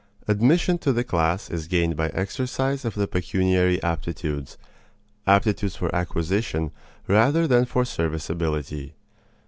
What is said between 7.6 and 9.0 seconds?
for serviceability.